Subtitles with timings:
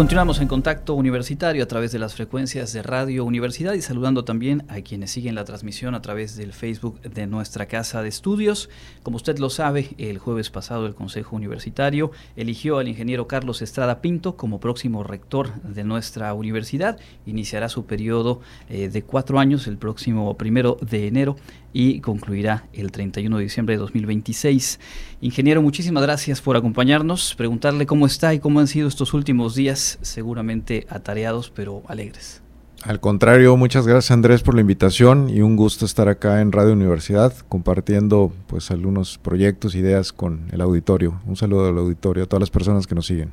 [0.00, 4.64] Continuamos en contacto universitario a través de las frecuencias de Radio Universidad y saludando también
[4.68, 8.70] a quienes siguen la transmisión a través del Facebook de nuestra casa de estudios.
[9.02, 14.00] Como usted lo sabe, el jueves pasado el Consejo Universitario eligió al ingeniero Carlos Estrada
[14.00, 16.98] Pinto como próximo rector de nuestra universidad.
[17.26, 18.40] Iniciará su periodo
[18.70, 21.36] eh, de cuatro años el próximo primero de enero
[21.72, 24.80] y concluirá el 31 de diciembre de 2026.
[25.20, 29.98] Ingeniero, muchísimas gracias por acompañarnos, preguntarle cómo está y cómo han sido estos últimos días,
[30.02, 32.42] seguramente atareados pero alegres.
[32.82, 36.72] Al contrario, muchas gracias Andrés por la invitación y un gusto estar acá en Radio
[36.72, 41.20] Universidad compartiendo pues algunos proyectos, ideas con el auditorio.
[41.26, 43.32] Un saludo al auditorio, a todas las personas que nos siguen.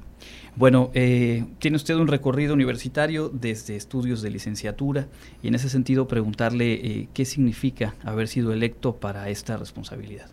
[0.58, 5.08] Bueno, eh, tiene usted un recorrido universitario desde estudios de licenciatura
[5.42, 10.30] y en ese sentido preguntarle eh, qué significa haber sido electo para esta responsabilidad.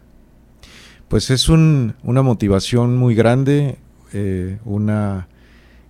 [1.06, 3.76] Pues es una motivación muy grande,
[4.12, 5.28] eh, una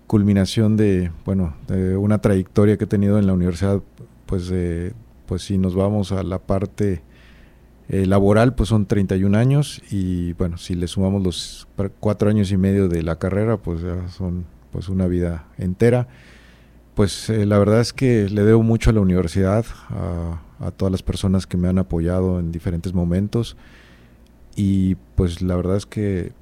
[0.07, 3.83] culminación de, bueno, de una trayectoria que he tenido en la universidad,
[4.27, 4.53] pues,
[5.27, 7.03] pues si nos vamos a la parte
[7.89, 11.69] eh, laboral pues son 31 años y bueno, si le sumamos los
[12.01, 16.09] cuatro años y medio de la carrera pues ya son pues una vida entera.
[16.95, 21.03] Pues eh, la verdad es que le debo mucho a la universidad, a, todas las
[21.03, 23.57] personas que me han apoyado en diferentes momentos
[24.57, 26.33] y pues la verdad es que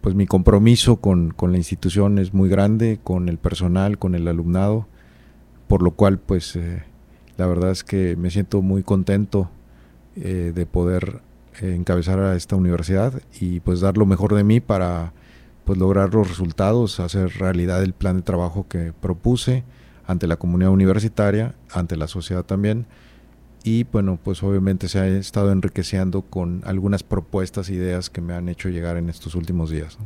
[0.00, 4.86] pues mi compromiso con, la institución es muy grande, con el personal, con el alumnado,
[5.68, 6.82] por lo cual pues eh,
[7.36, 9.50] la verdad es que me siento muy contento
[10.16, 11.20] eh, de poder
[11.60, 15.12] eh, encabezar a esta universidad y pues dar lo mejor de mí para
[15.64, 19.64] pues lograr los resultados, hacer realidad el plan de trabajo que propuse
[20.06, 22.86] ante la comunidad universitaria, ante la sociedad también
[23.62, 28.48] y bueno, pues obviamente se ha estado enriqueciendo con algunas propuestas, ideas que me han
[28.48, 29.98] hecho llegar en estos últimos días.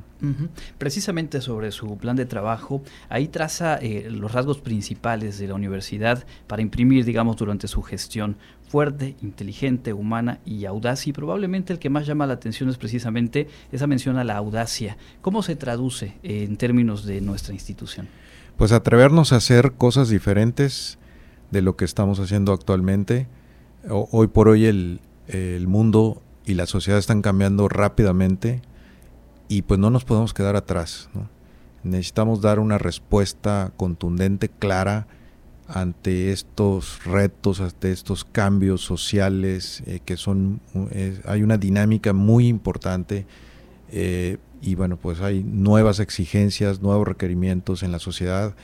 [0.78, 6.24] Precisamente sobre su plan de trabajo, ahí traza eh, los rasgos principales de la universidad
[6.48, 8.36] para imprimir, digamos, durante su gestión
[8.68, 11.06] fuerte, inteligente, humana y audaz.
[11.06, 14.96] Y probablemente el que más llama la atención es precisamente esa mención a la audacia.
[15.20, 18.08] ¿Cómo se traduce en términos de nuestra institución?
[18.56, 20.98] Pues atrevernos a hacer cosas diferentes
[21.52, 23.28] de lo que estamos haciendo actualmente
[23.88, 25.00] hoy por hoy el,
[25.66, 28.60] mundo y la sociedad están cambiando rápidamente
[29.48, 31.08] y pues no nos podemos quedar atrás.
[31.82, 35.06] Necesitamos dar una respuesta contundente, clara
[35.66, 40.60] ante estos retos, ante estos cambios sociales eh, que son,
[41.26, 43.26] hay una dinámica muy importante
[43.90, 48.54] eh, y bueno, pues hay nuevas exigencias, nuevos requerimientos en la sociedad,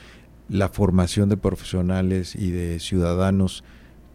[0.49, 3.63] la formación de profesionales y de ciudadanos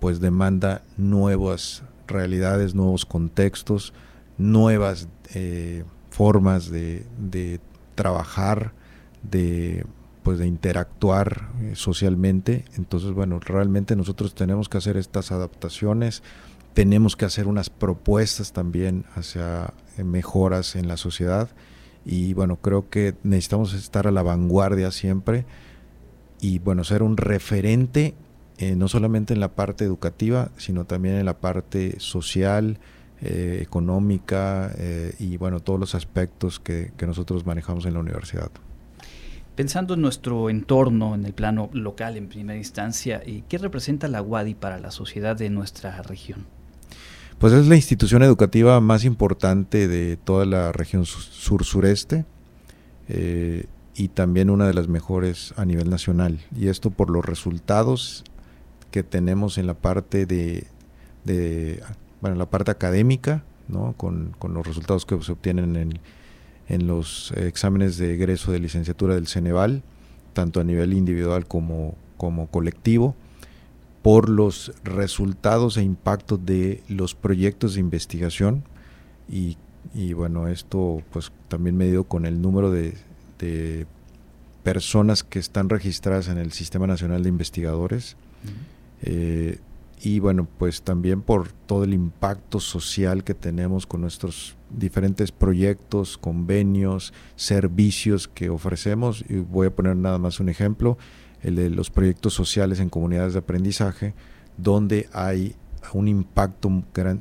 [0.01, 3.93] pues demanda nuevas realidades, nuevos contextos,
[4.39, 7.61] nuevas eh, formas de,
[7.95, 8.73] trabajar,
[9.23, 9.84] de
[10.23, 12.65] pues de interactuar eh, socialmente.
[12.77, 16.23] Entonces, bueno, realmente nosotros tenemos que hacer estas adaptaciones,
[16.75, 21.49] tenemos que hacer unas propuestas también hacia eh, mejoras en la sociedad
[22.05, 25.47] y bueno, creo que necesitamos estar a la vanguardia siempre
[26.41, 28.15] y bueno, ser un referente
[28.59, 32.78] eh, no solamente en la parte educativa, sino también en la parte social,
[33.21, 38.50] eh, económica eh, y bueno, todos los aspectos que, nosotros manejamos en la universidad.
[39.56, 44.55] Pensando en nuestro entorno, en el plano local en primera instancia, ¿qué representa la UADI
[44.55, 46.47] para la sociedad de nuestra región?
[47.39, 52.25] Pues es la institución educativa más importante de toda la región sur-sureste
[53.09, 56.41] y también una de las mejores a nivel nacional.
[56.55, 58.25] Y esto por los resultados
[58.91, 60.67] que tenemos en la parte de,
[62.21, 63.95] bueno, la parte académica, ¿no?
[63.97, 65.99] con, los resultados que se obtienen en,
[66.69, 69.83] en, los exámenes de egreso de licenciatura del Ceneval,
[70.33, 73.15] tanto a nivel individual como, como colectivo,
[74.03, 78.63] por los resultados e impactos de los proyectos de investigación
[79.29, 79.57] y,
[79.95, 82.95] y bueno, esto pues también medido con el número de,
[83.39, 83.87] de
[84.63, 88.16] personas que están registradas en el Sistema Nacional de Investigadores.
[89.03, 89.59] Eh,
[90.01, 96.19] y bueno, pues también por todo el impacto social que tenemos con nuestros diferentes proyectos,
[96.19, 99.25] convenios, servicios que ofrecemos.
[99.28, 100.98] Y voy a poner nada más un ejemplo,
[101.43, 104.15] el de los proyectos sociales en comunidades de aprendizaje,
[104.59, 105.57] donde hay
[105.93, 106.69] un impacto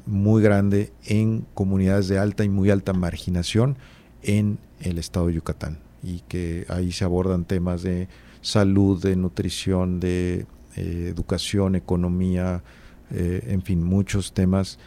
[0.06, 3.77] muy grande en comunidades de alta y muy alta marginación
[4.24, 8.07] en el estado de Yucatán y que ahí se abordan temas de
[8.42, 10.45] salud, de nutrición, de
[10.75, 12.63] eh, educación, economía,
[13.12, 14.80] eh, en fin, muchos temas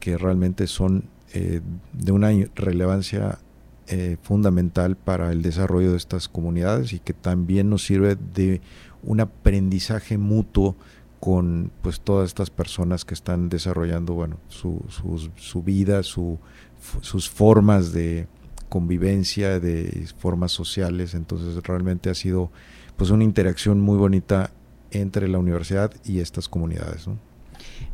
[0.00, 1.60] que realmente son eh,
[1.92, 3.38] de una relevancia
[4.22, 8.62] fundamental para el desarrollo de estas comunidades y que también nos sirve de
[9.02, 10.74] un aprendizaje mutuo
[11.20, 14.80] con pues todas estas personas que están desarrollando bueno su,
[15.36, 16.38] su, vida su,
[17.02, 18.26] sus formas de
[18.70, 21.14] convivencia de formas sociales.
[21.14, 22.50] Entonces realmente ha sido
[22.96, 24.50] pues una interacción muy bonita
[24.94, 27.06] entre la universidad y estas comunidades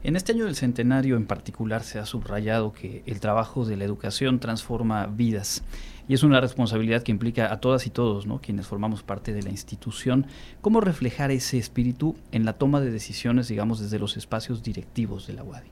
[0.03, 3.85] En este año del centenario en particular se ha subrayado que el trabajo de la
[3.85, 5.63] educación transforma vidas
[6.11, 8.41] y es una responsabilidad que implica a todas y todos, ¿no?
[8.41, 10.27] quienes formamos parte de la institución,
[10.61, 15.35] cómo reflejar ese espíritu en la toma de decisiones, digamos, desde los espacios directivos de
[15.35, 15.69] la UADI.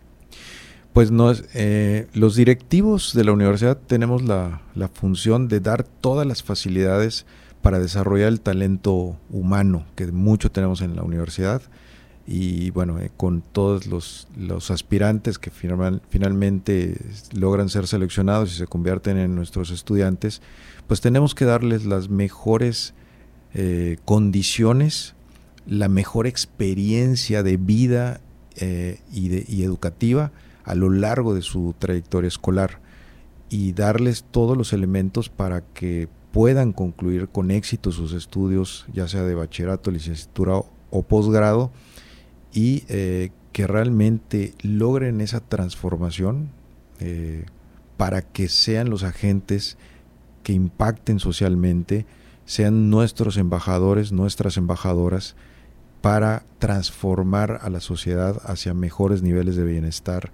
[0.92, 6.24] Pues no, eh, los directivos de la universidad tenemos la, la función de dar todas
[6.24, 7.26] las facilidades
[7.62, 11.62] para desarrollar el talento humano que mucho tenemos en la universidad.
[12.26, 16.98] Y bueno, eh, con todos los, los aspirantes que finalmente
[17.32, 20.42] logran ser seleccionados y se convierten en nuestros estudiantes,
[20.86, 22.94] pues tenemos que darles las mejores
[23.54, 25.14] eh, condiciones,
[25.66, 28.20] la mejor experiencia de vida
[28.56, 30.32] eh, y, educativa
[30.64, 32.80] a lo largo de su trayectoria escolar
[33.48, 39.22] y darles todos los elementos para que puedan concluir con éxito sus estudios, ya sea
[39.22, 41.70] de bachillerato, licenciatura o posgrado,
[42.52, 46.50] y eh, que realmente logren esa transformación
[47.00, 47.44] eh,
[47.96, 49.76] para que sean los agentes
[50.42, 52.06] que impacten socialmente,
[52.44, 55.34] sean nuestros embajadores, nuestras embajadoras,
[56.00, 60.30] para transformar a la sociedad hacia mejores niveles de bienestar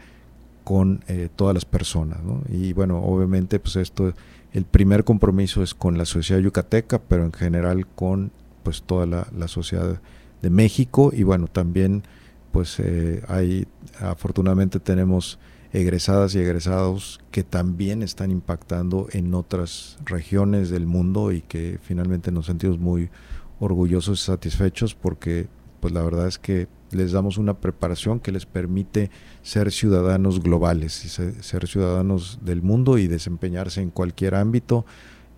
[0.62, 2.18] con eh, todas las personas.
[2.48, 4.14] Y bueno, obviamente pues esto,
[4.54, 8.30] el primer compromiso es con la sociedad yucateca, pero en general con
[8.62, 10.00] pues toda la, sociedad
[10.42, 11.10] de México.
[11.12, 12.04] Y bueno, también
[12.52, 13.66] pues eh, hay,
[13.98, 15.40] afortunadamente tenemos
[15.72, 22.30] egresadas y egresados que también están impactando en otras regiones del mundo y que finalmente
[22.30, 23.10] nos sentimos muy
[23.58, 25.48] orgullosos y satisfechos porque
[25.80, 29.10] pues la verdad es que les damos una preparación que les permite
[29.42, 34.86] ser ciudadanos globales, ser, ciudadanos del mundo y desempeñarse en cualquier ámbito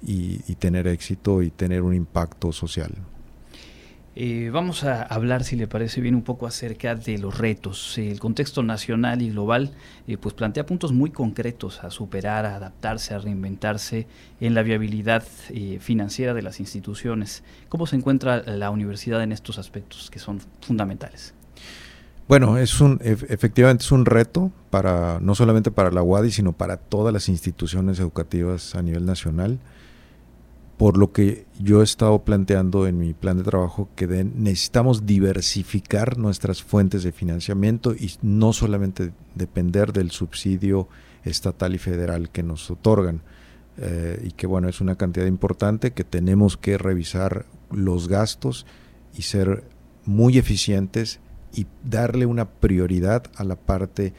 [0.02, 2.92] y tener éxito y tener un impacto social.
[4.18, 7.98] Eh, vamos a hablar, si le parece bien, un poco acerca de los retos.
[7.98, 9.72] El contexto nacional y global
[10.06, 14.06] eh, pues plantea puntos muy concretos a superar, a adaptarse, a reinventarse
[14.40, 17.44] en la viabilidad eh, financiera de las instituciones.
[17.68, 21.34] ¿Cómo se encuentra la universidad en estos aspectos que son fundamentales?
[22.28, 26.76] Bueno, es un, efectivamente es un reto para no solamente para la UADI, sino para
[26.76, 29.60] todas las instituciones educativas a nivel nacional
[30.76, 36.18] por lo que yo he estado planteando en mi plan de trabajo que necesitamos diversificar
[36.18, 40.88] nuestras fuentes de financiamiento y no solamente depender del subsidio
[41.24, 43.22] estatal y federal que nos otorgan.
[43.78, 48.66] Eh, y que bueno, es una cantidad importante que tenemos que revisar los gastos
[49.16, 49.64] y ser
[50.04, 51.20] muy eficientes
[51.54, 54.12] y darle una prioridad a la parte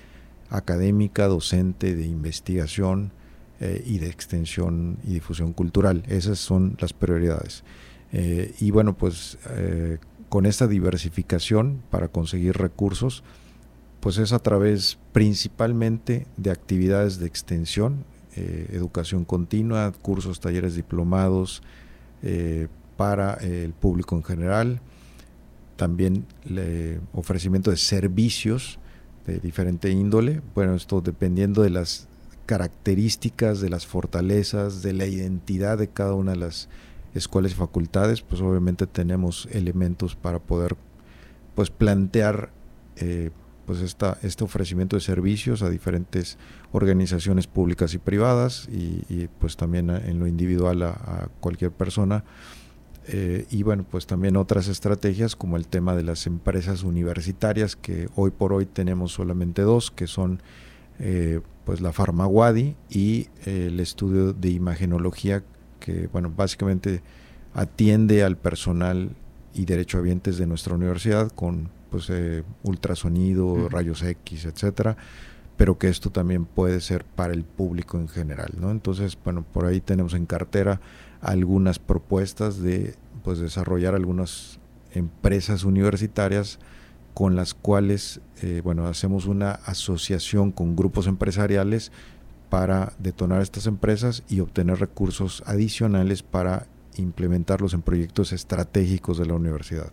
[0.49, 3.11] académica, docente, de investigación,
[3.59, 6.03] eh, y de extensión y difusión cultural.
[6.07, 7.63] Esas son las prioridades.
[8.11, 9.97] Eh, y bueno, pues eh,
[10.29, 13.23] con esta diversificación para conseguir recursos,
[13.99, 21.63] pues es a través principalmente de actividades de extensión, educación continua, cursos, talleres diplomados
[22.95, 24.81] para el público en general,
[25.77, 28.79] también el ofrecimiento de servicios
[29.25, 32.07] de diferente índole, bueno, esto dependiendo de las
[32.45, 36.69] características, de las fortalezas, de la identidad de cada una de las
[37.13, 40.75] escuelas y facultades, pues obviamente tenemos elementos para poder
[41.55, 42.51] pues plantear
[42.95, 43.31] eh,
[43.65, 46.37] pues esta, este ofrecimiento de servicios a diferentes
[46.71, 52.23] organizaciones públicas y privadas y, pues también en lo individual a, cualquier persona.
[53.07, 58.09] Eh, y bueno, pues también otras estrategias como el tema de las empresas universitarias, que
[58.15, 60.41] hoy por hoy tenemos solamente dos, que son
[60.99, 65.43] eh, pues la Farmaguadi y eh, el estudio de imagenología
[65.79, 67.03] que bueno básicamente
[67.53, 69.11] atiende al personal
[69.53, 74.97] y derechohabientes de nuestra universidad con pues eh, ultrasonido, rayos X, etcétera,
[75.55, 78.71] pero que esto también puede ser para el público en general, ¿no?
[78.71, 80.79] Entonces, bueno, por ahí tenemos en cartera
[81.27, 84.59] algunas propuestas de pues desarrollar algunas
[84.93, 86.57] empresas universitarias
[87.13, 91.91] con las cuales eh, bueno, hacemos una asociación con grupos empresariales
[92.49, 99.33] para detonar estas empresas y obtener recursos adicionales para implementarlos en proyectos estratégicos de la
[99.33, 99.91] universidad.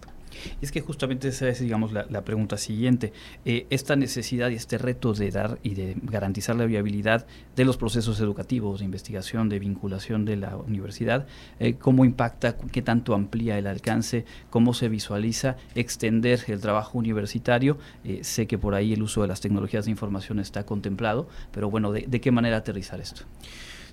[0.60, 3.12] Es que justamente esa es, digamos, la, pregunta siguiente.
[3.44, 7.26] Eh, esta necesidad y este reto de dar y de garantizar la viabilidad
[7.56, 11.26] de los procesos educativos, de investigación, de vinculación de la universidad,
[11.60, 17.78] eh, ¿cómo impacta, qué tanto amplía el alcance, cómo se visualiza extender el trabajo universitario?
[18.04, 21.70] Eh, sé que por ahí el uso de las tecnologías de información está contemplado, pero
[21.70, 23.24] bueno, ¿de, de qué manera aterrizar esto?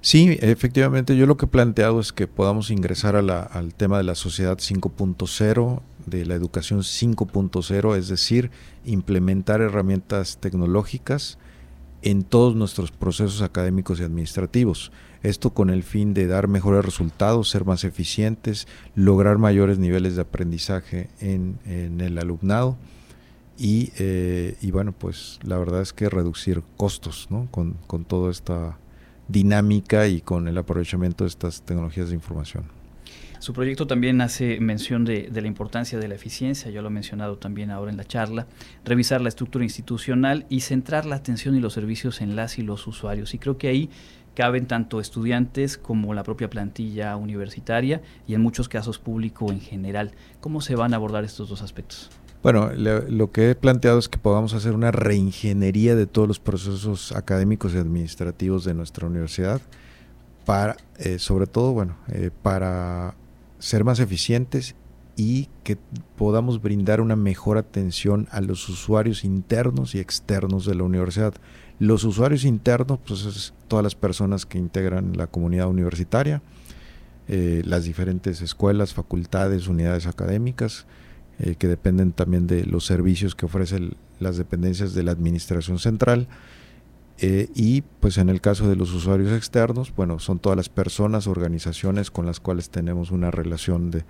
[0.01, 4.15] Sí, efectivamente, yo lo que he planteado es que podamos ingresar al tema de la
[4.15, 8.50] sociedad 5.0, de la educación 5.0, es decir,
[8.84, 11.38] implementar herramientas tecnológicas
[12.01, 14.91] en todos nuestros procesos académicos y administrativos.
[15.22, 20.24] Esto con el fin de dar mejores resultados, ser más eficientes, lograr mayores niveles de
[20.24, 21.60] aprendizaje en,
[22.01, 22.75] el alumnado
[23.55, 27.48] y, eh, y, bueno, pues la verdad es que reducir costos ¿no?
[27.51, 28.79] con, con toda esta
[29.31, 32.81] dinámica y con el aprovechamiento de estas tecnologías de información.
[33.41, 37.39] Su proyecto también hace mención de, la importancia de la eficiencia, yo lo he mencionado
[37.39, 38.45] también ahora en la charla,
[38.85, 42.85] revisar la estructura institucional y centrar la atención y los servicios en las y los
[42.85, 43.33] usuarios.
[43.33, 43.89] Y creo que ahí
[44.35, 50.11] caben tanto estudiantes como la propia plantilla universitaria y en muchos casos público en general.
[50.39, 52.11] ¿Cómo se van a abordar estos dos aspectos?
[52.43, 57.12] Bueno, lo que he planteado es que podamos hacer una reingeniería de todos los procesos
[57.12, 59.62] académicos y administrativos de nuestra universidad
[60.45, 63.13] para, eh, sobre todo, bueno, eh, para
[63.60, 64.75] ser más eficientes
[65.15, 65.77] y que
[66.17, 71.36] podamos brindar una mejor atención a los usuarios internos y externos de la universidad.
[71.77, 76.41] Los usuarios internos, pues es todas las personas que integran la comunidad universitaria,
[77.27, 80.88] eh, las diferentes escuelas, facultades, unidades académicas,
[81.43, 86.27] eh, que dependen también de los servicios que ofrecen las dependencias de la administración central.
[87.17, 91.25] Eh, y pues en el caso de los usuarios externos, bueno, son todas las personas,
[91.25, 94.05] organizaciones con las cuales tenemos una relación de,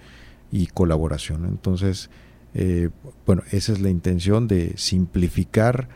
[0.52, 1.46] y colaboración.
[1.46, 2.10] Entonces,
[2.54, 2.90] eh,
[3.26, 5.88] bueno, esa es la intención de simplificar,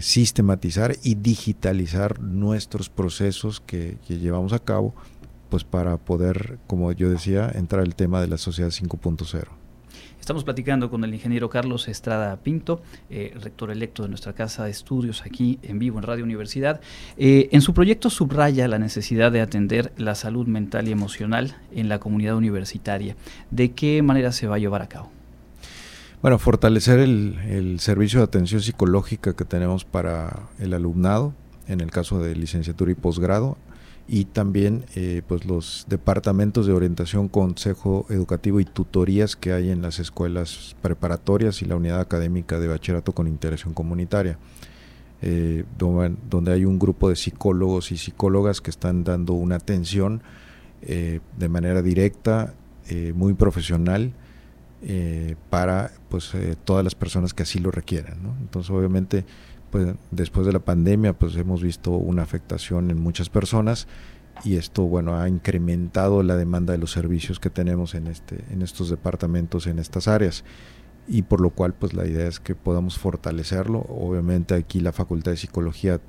[0.00, 4.94] sistematizar y digitalizar nuestros procesos que, que, llevamos a cabo,
[5.50, 9.48] pues para poder, como yo decía, entrar al tema de la sociedad 5.0.
[10.20, 14.70] Estamos platicando con el ingeniero Carlos Estrada Pinto, eh, rector electo de nuestra casa de
[14.70, 16.80] estudios aquí en vivo en Radio Universidad.
[17.16, 21.88] Eh, en su proyecto subraya la necesidad de atender la salud mental y emocional en
[21.88, 23.16] la comunidad universitaria.
[23.50, 25.10] ¿De qué manera se va a llevar a cabo?
[26.20, 31.32] Bueno, fortalecer el servicio de atención psicológica que tenemos para el alumnado,
[31.68, 33.56] en el caso de licenciatura y posgrado,
[34.10, 39.82] y también eh, pues los departamentos de orientación, consejo educativo y tutorías que hay en
[39.82, 44.38] las escuelas preparatorias y la unidad académica de bachillerato con integración comunitaria,
[45.20, 50.22] eh, donde, hay un grupo de psicólogos y psicólogas que están dando una atención
[50.80, 52.54] eh, de manera directa,
[53.14, 54.14] muy profesional,
[55.50, 56.32] para pues
[56.64, 58.14] todas las personas que así lo requieren.
[58.40, 59.26] Entonces obviamente
[59.70, 63.86] pues después de la pandemia pues hemos visto una afectación en muchas personas
[64.44, 68.62] y esto bueno ha incrementado la demanda de los servicios que tenemos en este en
[68.62, 70.44] estos departamentos en estas áreas.
[71.10, 73.78] Y por lo cual pues la idea es que podamos fortalecerlo.
[73.88, 76.00] Obviamente aquí la facultad de psicología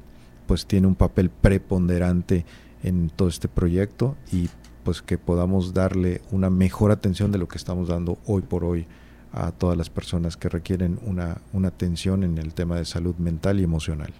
[0.45, 2.45] pues tiene un papel preponderante
[2.83, 4.49] en todo este proyecto y
[4.83, 8.87] pues que podamos darle una mejor atención de lo que estamos dando hoy por hoy
[9.31, 13.63] a todas las personas que requieren una, atención en el tema de salud mental y
[13.63, 14.13] emocional.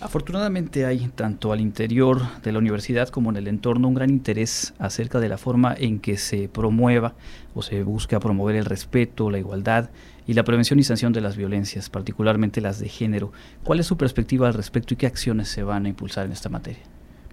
[0.00, 4.72] Afortunadamente hay tanto al interior de la universidad como en el entorno un gran interés
[4.78, 7.14] acerca de la forma en que se promueva
[7.54, 9.90] o se busca promover el respeto, la igualdad
[10.26, 13.32] y la prevención y sanción de las violencias, particularmente las de género.
[13.62, 16.48] ¿Cuál es su perspectiva al respecto y qué acciones se van a impulsar en esta
[16.48, 16.82] materia?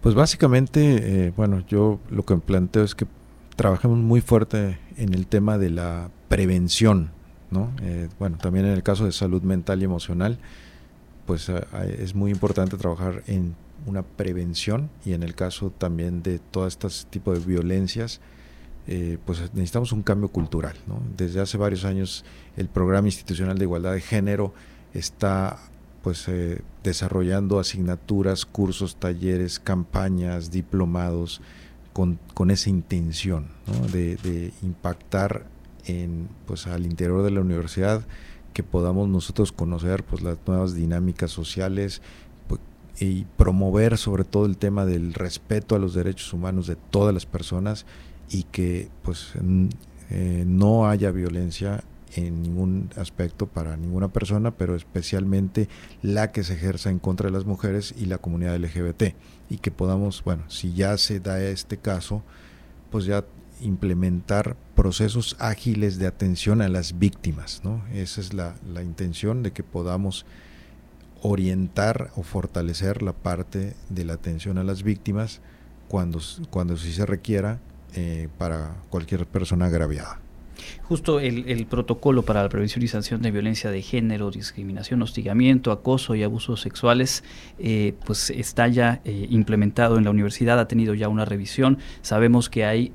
[0.01, 3.05] Pues básicamente, eh, bueno, yo lo que planteo es que
[3.55, 7.11] trabajemos muy fuerte en el tema de la prevención,
[7.51, 7.71] ¿no?
[7.81, 10.37] Eh, bueno, también en el caso de salud mental y emocional,
[11.25, 11.61] pues eh,
[11.99, 13.55] es muy importante trabajar en
[13.85, 18.19] una prevención y en el caso también de todo este tipo de violencias,
[18.87, 20.75] eh, pues necesitamos un cambio cultural.
[20.87, 21.01] ¿no?
[21.15, 24.53] Desde hace varios años el Programa Institucional de Igualdad de Género
[24.93, 25.59] está
[26.01, 26.25] pues
[26.83, 31.41] desarrollando asignaturas, cursos, talleres, campañas, diplomados
[31.91, 33.47] con, con esa intención
[33.91, 35.47] de, de impactar
[35.87, 38.05] en, pues, al interior de la universidad,
[38.53, 42.01] que podamos nosotros conocer pues, las nuevas dinámicas sociales
[42.47, 42.61] pues,
[42.99, 47.25] y promover sobre todo el tema del respeto a los derechos humanos de todas las
[47.25, 47.85] personas
[48.29, 49.33] y que pues
[50.09, 51.83] eh, no haya violencia
[52.15, 55.67] en ningún aspecto para ninguna persona, pero especialmente
[56.01, 59.15] la que se ejerza en contra de las mujeres y la comunidad LGBT.
[59.49, 62.23] Y que podamos, bueno, si ya se da este caso,
[62.89, 63.25] pues ya
[63.61, 67.61] implementar procesos ágiles de atención a las víctimas.
[67.63, 67.83] ¿no?
[67.93, 70.25] Esa es la, la intención de que podamos
[71.21, 75.41] orientar o fortalecer la parte de la atención a las víctimas
[75.87, 77.59] cuando, cuando sí se requiera
[77.93, 80.19] eh, para cualquier persona agraviada.
[80.83, 86.15] Justo el, protocolo para la prevención y sanción de violencia de género, discriminación, hostigamiento, acoso
[86.15, 87.23] y abusos sexuales,
[87.59, 91.77] eh, pues está ya eh, implementado en la universidad, ha tenido ya una revisión.
[92.01, 92.91] Sabemos que hay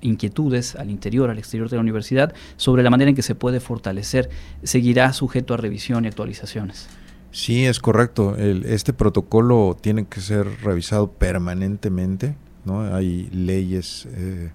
[0.00, 3.60] inquietudes al interior, al exterior de la universidad sobre la manera en que se puede
[3.60, 4.30] fortalecer.
[4.62, 6.88] ¿Seguirá sujeto a revisión y actualizaciones?
[7.32, 8.36] Sí, es correcto.
[8.36, 12.36] este protocolo tiene que ser revisado permanentemente.
[12.64, 12.94] ¿no?
[12.94, 14.50] Hay leyes eh,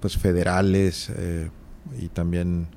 [0.00, 1.50] pues federales eh,
[2.00, 2.68] y también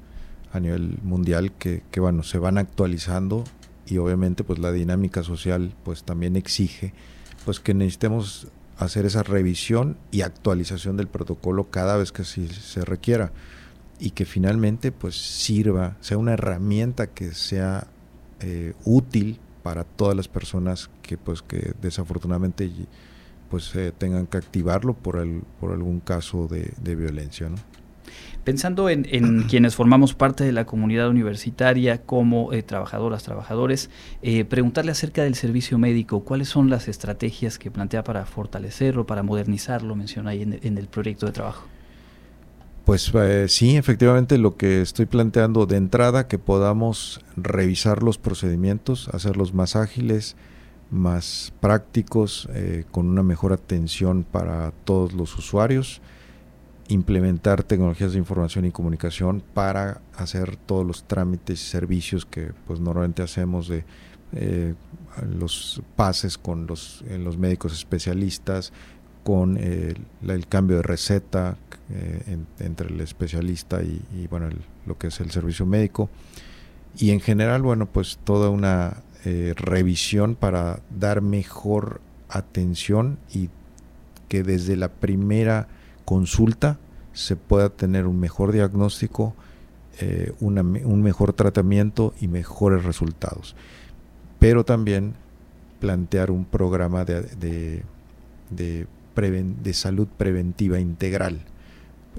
[0.51, 3.43] a nivel mundial que, bueno, se van actualizando
[3.85, 6.93] y obviamente pues la dinámica social pues también exige
[7.45, 8.47] pues que necesitemos
[8.77, 13.31] hacer esa revisión y actualización del protocolo cada vez que se requiera
[13.99, 17.87] y que finalmente pues sirva, sea una herramienta que sea
[18.39, 22.71] eh, útil para todas las personas que pues que desafortunadamente
[23.49, 27.49] pues eh, tengan que activarlo por el, por algún caso de, violencia
[28.47, 33.89] Pensando en, quienes formamos parte de la comunidad universitaria como eh, trabajadoras, trabajadores,
[34.47, 39.95] preguntarle acerca del servicio médico, cuáles son las estrategias que plantea para fortalecerlo, para modernizarlo,
[39.95, 41.67] menciona ahí en el proyecto de trabajo.
[42.87, 49.09] Pues eh, sí, efectivamente lo que estoy planteando de entrada, que podamos revisar los procedimientos,
[49.09, 50.37] hacerlos más ágiles,
[50.89, 56.01] más prácticos, eh, con una mejor atención para todos los usuarios,
[56.89, 62.79] implementar tecnologías de información y comunicación para hacer todos los trámites y servicios que pues
[62.79, 63.83] normalmente hacemos de
[64.33, 64.73] eh,
[65.37, 68.71] los pases con los, los médicos especialistas,
[69.23, 71.57] con el, cambio de receta
[71.89, 74.49] eh, entre el especialista y, bueno
[74.85, 76.09] lo que es el servicio médico.
[76.97, 83.49] Y en general bueno pues toda una eh, revisión para dar mejor atención y
[84.29, 85.67] que desde la primera
[86.07, 86.79] consulta
[87.13, 89.35] se pueda tener un mejor diagnóstico
[89.99, 93.55] eh, un mejor tratamiento y mejores resultados
[94.39, 95.15] pero también
[95.79, 97.83] plantear un programa de,
[98.49, 101.39] de salud preventiva integral,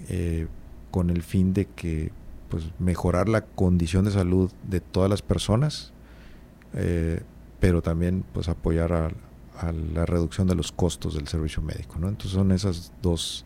[0.08, 0.46] eh,
[0.90, 2.10] con el fin de que
[2.48, 5.92] pues, mejorar la condición de salud de todas las personas,
[6.74, 7.22] eh,
[7.60, 9.10] pero también pues, apoyar a,
[9.92, 11.98] la reducción de los costos del servicio médico.
[11.98, 12.08] ¿no?
[12.08, 13.44] Entonces son esas dos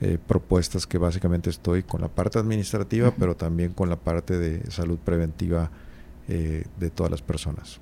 [0.00, 4.70] eh, propuestas que básicamente estoy con la parte administrativa, pero también con la parte de
[4.70, 5.70] salud preventiva
[6.28, 7.80] de todas las personas.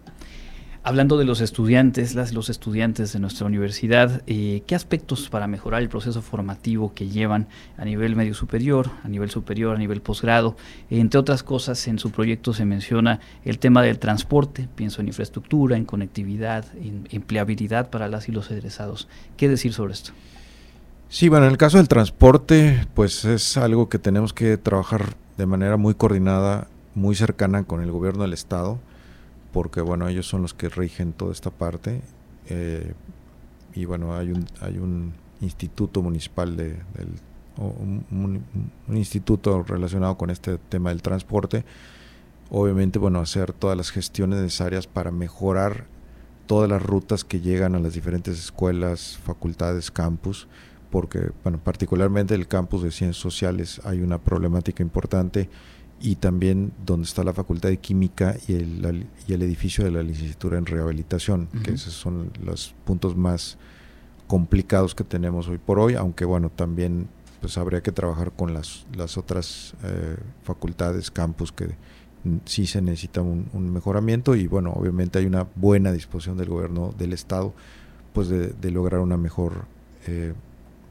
[0.89, 5.83] Hablando de los estudiantes, las los estudiantes de nuestra universidad, eh, ¿qué aspectos para mejorar
[5.83, 10.57] el proceso formativo que llevan a nivel medio superior, a nivel superior, a nivel posgrado?
[10.89, 15.77] Entre otras cosas, en su proyecto se menciona el tema del transporte, pienso en infraestructura,
[15.77, 19.09] en conectividad, en empleabilidad para las y los egresados.
[19.37, 20.13] ¿Qué decir sobre esto?
[21.09, 25.47] Sí, bueno, en el caso del transporte, pues es algo que tenemos que trabajar de
[25.47, 28.79] manera muy coordinada, muy cercana con el gobierno del estado
[29.53, 32.03] porque bueno, ellos son los que rigen toda esta parte.
[32.49, 32.93] Eh,
[33.75, 36.77] y bueno, hay un, hay un instituto municipal de,
[37.57, 38.45] un,
[38.89, 41.65] instituto relacionado con este tema del transporte.
[42.51, 45.87] Obviamente, bueno, hacer todas las gestiones necesarias para mejorar
[46.47, 50.49] todas las rutas que llegan a las diferentes escuelas, facultades, campus,
[50.91, 55.49] porque, bueno, particularmente el campus de ciencias sociales hay una problemática importante
[56.01, 60.03] y también donde está la Facultad de Química y el, y el edificio de la
[60.03, 63.59] licenciatura en rehabilitación, que esos son los puntos más
[64.27, 67.09] complicados que tenemos hoy por hoy, aunque bueno, también
[67.41, 71.77] pues habría que trabajar con las, las otras eh, facultades, campus que
[72.45, 77.13] sí se necesita un, mejoramiento y bueno, obviamente hay una buena disposición del gobierno del
[77.13, 77.55] estado
[78.13, 79.67] pues de, lograr una mejor
[80.07, 80.35] eh,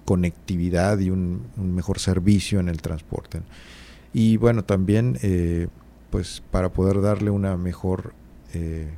[0.07, 3.41] conectividad y un, mejor servicio en el transporte.
[4.13, 5.67] Y bueno, también eh,
[6.11, 8.13] pues para poder darle una mejor
[8.53, 8.89] eh,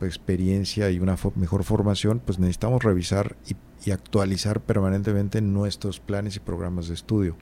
[0.00, 3.56] experiencia y una mejor formación, pues necesitamos revisar y,
[3.90, 7.36] actualizar permanentemente nuestros planes y programas de estudio.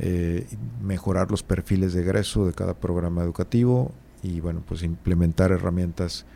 [0.00, 0.48] Eh,
[0.82, 3.92] mejorar los perfiles de egreso de cada programa educativo
[4.24, 6.26] y bueno, pues implementar herramientas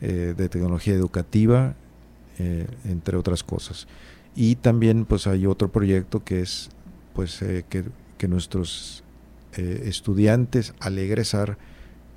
[0.00, 1.74] de tecnología educativa,
[2.38, 3.88] entre otras cosas.
[4.34, 6.70] Y también pues hay otro proyecto que es
[7.14, 7.84] pues que,
[8.18, 9.04] que nuestros
[9.56, 11.58] eh, estudiantes al egresar,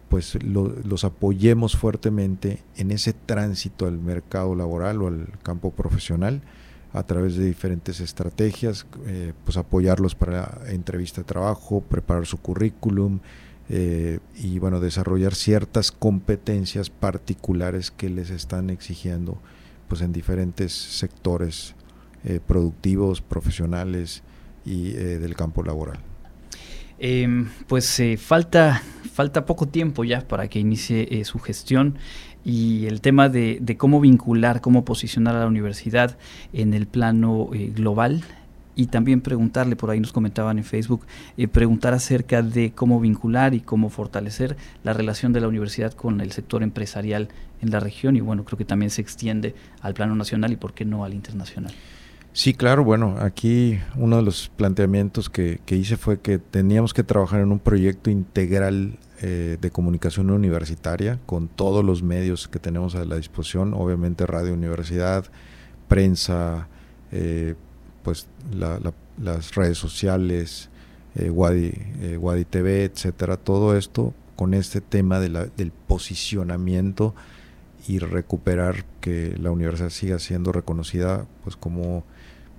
[0.09, 6.41] pues los apoyemos fuertemente en ese tránsito al mercado laboral o al campo profesional,
[6.93, 13.19] a través de diferentes estrategias, eh, pues apoyarlos para entrevista de trabajo, preparar su currículum
[13.69, 19.37] eh, y bueno, desarrollar ciertas competencias particulares que les están exigiendo
[19.89, 21.75] pues en diferentes sectores
[22.23, 24.23] eh, productivos, profesionales
[24.65, 25.97] y del campo laboral.
[26.99, 28.81] Em, pues falta,
[29.13, 31.97] falta poco tiempo ya para que inicie su gestión
[32.47, 36.17] y el tema de, cómo vincular, cómo posicionar a la universidad
[36.53, 38.23] en el plano eh, global
[38.73, 43.53] y también preguntarle, por ahí nos comentaban en Facebook, eh, preguntar acerca de cómo vincular
[43.53, 47.27] y cómo fortalecer la relación de la universidad con el sector empresarial
[47.61, 50.73] en la región y bueno, creo que también se extiende al plano nacional y por
[50.73, 51.73] qué no al internacional.
[52.37, 57.01] Sí, claro, bueno, aquí uno de los planteamientos que, que hice fue que teníamos que
[57.01, 62.93] trabajar en un proyecto integral eh, de comunicación universitaria con todos los medios que tenemos
[62.93, 65.25] a la disposición, obviamente radio universidad,
[65.87, 66.67] prensa,
[67.11, 67.55] eh,
[68.03, 70.69] pues las redes sociales,
[71.15, 71.71] eh, Wadi,
[72.01, 77.15] eh, Wadi, TV, etcétera, todo esto con este tema de la, del posicionamiento
[77.87, 82.03] y recuperar que la universidad siga siendo reconocida pues como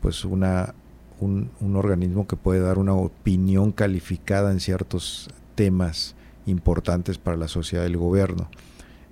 [0.00, 0.74] pues una
[1.20, 6.14] un, un, organismo que puede dar una opinión calificada en ciertos temas
[6.46, 8.48] importantes para la sociedad y el gobierno.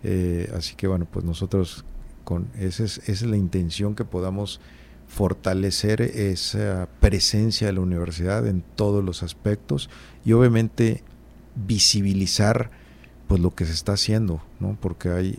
[0.02, 1.84] Eh, así que bueno, pues nosotros
[2.24, 4.60] con esa es, esa es la intención que podamos
[5.08, 9.88] fortalecer esa presencia de la universidad en todos los aspectos
[10.24, 11.02] y obviamente
[11.54, 12.70] visibilizar
[13.28, 14.76] pues lo que se está haciendo, ¿no?
[14.80, 15.38] porque hay,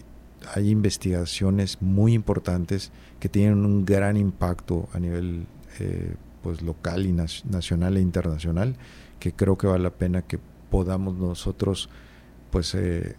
[0.54, 5.48] hay investigaciones muy importantes que tienen un gran impacto a nivel
[5.80, 8.76] eh, pues local y nacional e internacional
[9.20, 11.90] que creo que vale la pena que podamos nosotros
[12.52, 13.16] pues eh,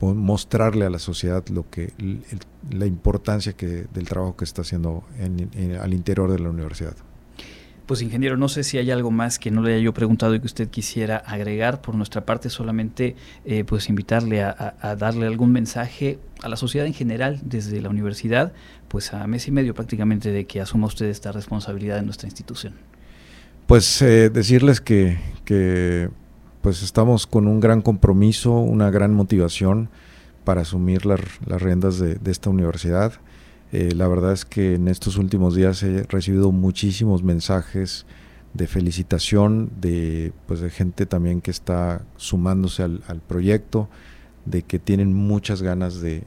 [0.00, 1.92] mostrarle a la sociedad lo que
[2.70, 5.04] la importancia que del trabajo que está haciendo
[5.80, 6.94] al interior de la universidad.
[7.86, 10.40] Pues ingeniero, no sé si hay algo más que no le haya yo preguntado y
[10.40, 11.82] que usted quisiera agregar.
[11.82, 16.94] Por nuestra parte, solamente eh, pues invitarle a, darle algún mensaje a la sociedad en
[16.94, 18.52] general desde la universidad,
[18.88, 22.74] pues a mes y medio prácticamente de que asuma usted esta responsabilidad en nuestra institución.
[23.66, 26.08] Pues eh, decirles que, que
[26.64, 29.90] pues estamos con un gran compromiso, una gran motivación
[30.44, 31.20] para asumir las
[31.60, 33.12] riendas de, esta universidad.
[33.72, 38.06] Eh, la verdad es que en estos últimos días he recibido muchísimos mensajes
[38.54, 43.88] de felicitación, de, pues de gente también que está sumándose al, proyecto,
[44.44, 46.22] de que tienen muchas ganas de,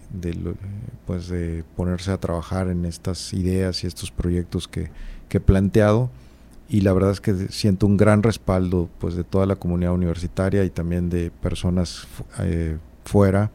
[1.05, 4.89] pues de ponerse a trabajar en estas ideas y estos proyectos que,
[5.29, 6.09] que he planteado.
[6.69, 10.65] Y la verdad es que siento un gran respaldo pues de toda la comunidad universitaria
[10.65, 12.07] y también de personas
[12.39, 13.51] eh, fuera.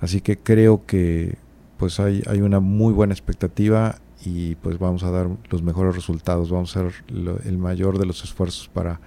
[0.00, 1.36] Así que creo que
[1.78, 6.50] pues hay, hay una muy buena expectativa y pues vamos a dar los mejores resultados.
[6.50, 9.00] Vamos a hacer el mayor de los esfuerzos para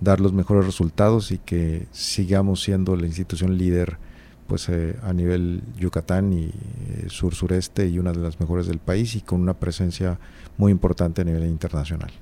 [0.00, 3.98] dar los mejores resultados y que sigamos siendo la institución líder
[4.46, 8.78] pues eh, a nivel Yucatán y eh, sur sureste y una de las mejores del
[8.78, 10.18] país y con una presencia
[10.58, 12.12] muy importante a nivel internacional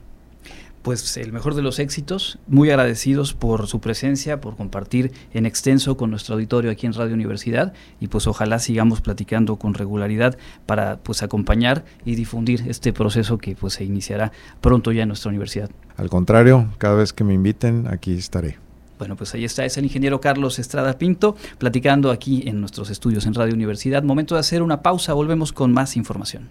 [0.83, 5.97] pues el mejor de los éxitos, muy agradecidos por su presencia, por compartir en extenso
[5.97, 10.99] con nuestro auditorio aquí en Radio Universidad y pues ojalá sigamos platicando con regularidad para
[10.99, 15.71] pues acompañar y difundir este proceso que pues se iniciará pronto ya en nuestra universidad.
[15.97, 18.59] Al contrario, cada vez que me inviten aquí estaré.
[18.99, 23.27] Bueno, pues ahí está, es el ingeniero Carlos Estrada Pinto platicando aquí en nuestros estudios
[23.27, 24.05] en Radio Universidad.
[24.05, 26.51] Momento de hacer una pausa, volvemos con más información.